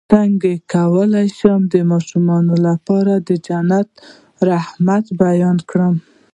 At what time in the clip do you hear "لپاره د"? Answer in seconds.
2.67-3.29